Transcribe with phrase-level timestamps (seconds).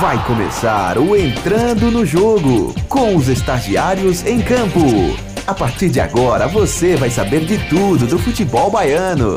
[0.00, 4.80] Vai começar o Entrando no Jogo com os estagiários em campo.
[5.46, 9.36] A partir de agora você vai saber de tudo do futebol baiano.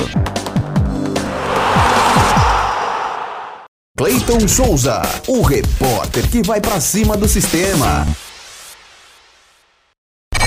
[3.97, 8.05] Cleiton Souza, o repórter que vai para cima do sistema.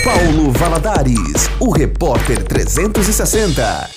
[0.05, 3.89] Paulo Valadares, o repórter 360.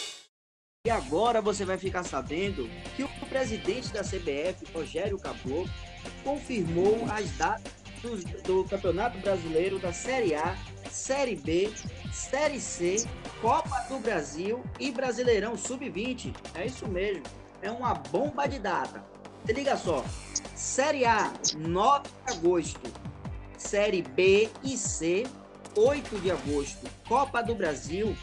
[0.85, 5.67] E agora você vai ficar sabendo que o presidente da CBF, Rogério Caboclo,
[6.23, 10.55] confirmou as datas do, do, Campeonato Brasileiro da Série A,
[10.89, 11.71] Série B,
[12.11, 13.05] Série C,
[13.41, 16.33] Copa do Brasil e Brasileirão Sub-20.
[16.53, 17.23] É isso mesmo,
[17.61, 19.03] é uma bomba de data.
[19.45, 20.03] Se liga só:
[20.55, 22.93] Série A, 9 de agosto,
[23.57, 25.25] Série B e C,
[25.75, 28.15] 8 de agosto, Copa do Brasil,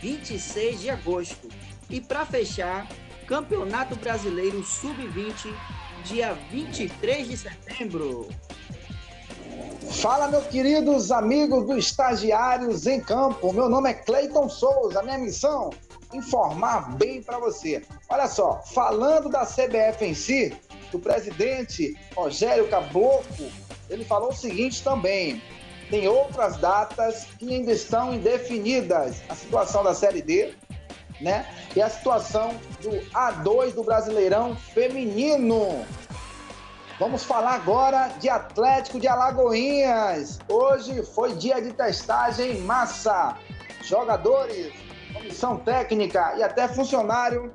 [0.00, 1.48] 26 de agosto.
[1.88, 2.86] E para fechar,
[3.26, 5.52] Campeonato Brasileiro Sub-20,
[6.04, 8.28] dia 23 de setembro.
[9.90, 13.52] Fala, meus queridos amigos do Estagiários em Campo.
[13.52, 15.02] Meu nome é Cleiton Souza.
[15.02, 15.70] Minha missão
[16.12, 17.82] informar bem para você.
[18.08, 20.56] Olha só, falando da CBF em si,
[20.92, 23.50] o presidente Rogério Caboclo,
[23.88, 25.42] ele falou o seguinte também:
[25.90, 29.22] tem outras datas que ainda estão indefinidas.
[29.28, 30.52] A situação da Série D,
[31.20, 31.46] né?
[31.74, 35.84] E a situação do A2 do Brasileirão Feminino.
[37.00, 40.38] Vamos falar agora de Atlético de Alagoinhas.
[40.46, 43.38] Hoje foi dia de testagem em massa.
[43.82, 44.70] Jogadores,
[45.10, 47.54] comissão técnica e até funcionário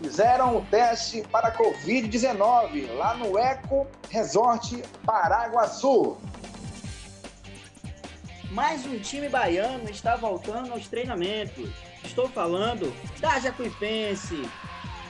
[0.00, 6.16] fizeram o teste para Covid-19 lá no Eco Resort Paraguaçu.
[8.52, 11.70] Mais um time baiano está voltando aos treinamentos.
[12.04, 14.48] Estou falando da Jacuipense.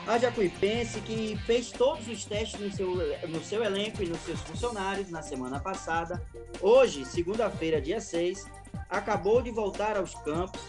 [0.06, 2.94] A Jacuipense que fez todos os testes no seu,
[3.27, 6.22] no seu elenco e nos seus funcionários na semana passada.
[6.61, 8.44] Hoje, segunda-feira, dia 6,
[8.91, 10.61] acabou de voltar aos campos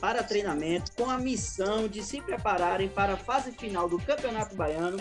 [0.00, 4.98] para treinamento com a missão de se prepararem para a fase final do Campeonato Baiano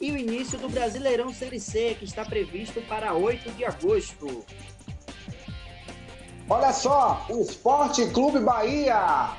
[0.00, 4.44] e o início do Brasileirão Série C, que está previsto para 8 de agosto.
[6.50, 9.36] Olha só, o Esporte Clube Bahia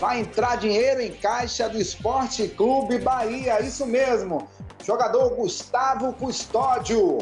[0.00, 4.48] vai entrar dinheiro em caixa do Esporte Clube Bahia, isso mesmo.
[4.82, 7.18] Jogador Gustavo Custódio,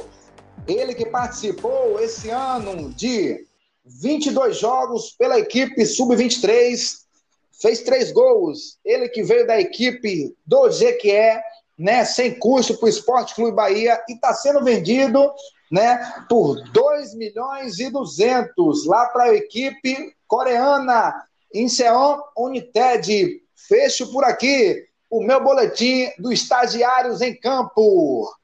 [0.65, 3.45] ele que participou esse ano de
[3.85, 6.99] 22 jogos pela equipe Sub-23,
[7.61, 8.79] fez três gols.
[8.85, 11.43] Ele que veio da equipe do Jequié,
[11.77, 14.01] né, sem custo para o Esporte Clube Bahia.
[14.09, 15.29] E está sendo vendido
[15.69, 23.43] né, por 2 milhões e 200 lá para a equipe coreana Inseon United.
[23.55, 28.35] Fecho por aqui o meu boletim do Estagiários em Campo.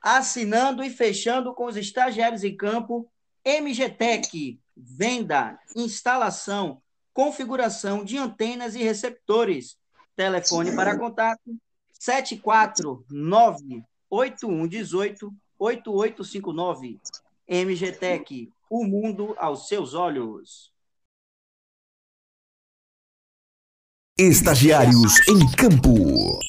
[0.00, 3.10] Assinando e fechando com os estagiários em campo,
[3.44, 6.80] MGTEC, venda, instalação,
[7.12, 9.76] configuração de antenas e receptores.
[10.14, 11.58] Telefone para contato
[11.92, 17.00] 749 8118 8859.
[17.48, 20.72] MGTEC, o mundo aos seus olhos.
[24.20, 26.40] Estagiários em Campo.